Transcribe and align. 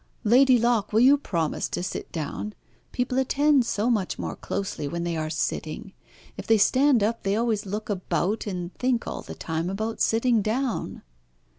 Lady 0.23 0.57
Locke, 0.57 0.91
will 0.91 0.99
you 1.01 1.15
promise 1.15 1.69
to 1.69 1.83
sit 1.83 2.11
down? 2.11 2.55
People 2.91 3.19
attend 3.19 3.67
so 3.67 3.87
much 3.87 4.17
more 4.17 4.35
closely 4.35 4.87
when 4.87 5.03
they 5.03 5.15
are 5.15 5.29
sitting. 5.29 5.93
If 6.37 6.47
they 6.47 6.57
stand 6.57 7.03
up 7.03 7.21
they 7.21 7.35
always 7.35 7.67
look 7.67 7.87
about 7.87 8.47
and 8.47 8.73
think 8.73 9.05
all 9.05 9.21
the 9.21 9.35
time 9.35 9.69
about 9.69 10.01
sitting 10.01 10.41
down." 10.41 11.03